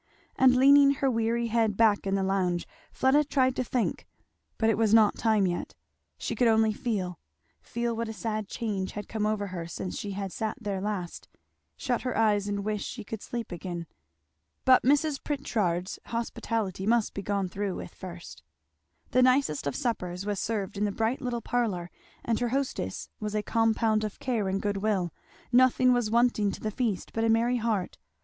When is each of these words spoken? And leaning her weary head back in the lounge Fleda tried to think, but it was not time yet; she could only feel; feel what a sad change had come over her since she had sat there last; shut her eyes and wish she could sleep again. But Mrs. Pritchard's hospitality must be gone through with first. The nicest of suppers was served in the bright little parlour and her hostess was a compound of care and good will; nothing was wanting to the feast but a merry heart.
And 0.35 0.55
leaning 0.55 0.93
her 0.95 1.11
weary 1.11 1.45
head 1.49 1.77
back 1.77 2.07
in 2.07 2.15
the 2.15 2.23
lounge 2.23 2.67
Fleda 2.91 3.23
tried 3.23 3.55
to 3.55 3.63
think, 3.63 4.07
but 4.57 4.67
it 4.67 4.75
was 4.79 4.95
not 4.95 5.15
time 5.15 5.45
yet; 5.45 5.75
she 6.17 6.33
could 6.35 6.47
only 6.47 6.73
feel; 6.73 7.19
feel 7.61 7.95
what 7.95 8.09
a 8.09 8.13
sad 8.13 8.47
change 8.47 8.93
had 8.93 9.07
come 9.07 9.27
over 9.27 9.45
her 9.45 9.67
since 9.67 9.95
she 9.95 10.13
had 10.13 10.31
sat 10.31 10.57
there 10.59 10.81
last; 10.81 11.27
shut 11.77 12.01
her 12.01 12.17
eyes 12.17 12.47
and 12.47 12.63
wish 12.63 12.83
she 12.83 13.03
could 13.03 13.21
sleep 13.21 13.51
again. 13.51 13.85
But 14.65 14.81
Mrs. 14.81 15.23
Pritchard's 15.23 15.99
hospitality 16.07 16.87
must 16.87 17.13
be 17.13 17.21
gone 17.21 17.47
through 17.47 17.75
with 17.75 17.93
first. 17.93 18.41
The 19.11 19.21
nicest 19.21 19.67
of 19.67 19.75
suppers 19.75 20.25
was 20.25 20.39
served 20.39 20.79
in 20.79 20.85
the 20.85 20.91
bright 20.91 21.21
little 21.21 21.41
parlour 21.41 21.91
and 22.25 22.39
her 22.39 22.49
hostess 22.49 23.07
was 23.19 23.35
a 23.35 23.43
compound 23.43 24.03
of 24.03 24.17
care 24.17 24.49
and 24.49 24.59
good 24.59 24.77
will; 24.77 25.13
nothing 25.51 25.93
was 25.93 26.09
wanting 26.09 26.51
to 26.53 26.59
the 26.59 26.71
feast 26.71 27.13
but 27.13 27.23
a 27.23 27.29
merry 27.29 27.57
heart. 27.57 27.99